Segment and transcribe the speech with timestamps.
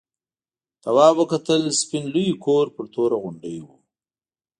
[0.83, 3.67] تواب وکتل سپین لوی کور پر توره غونډۍ و.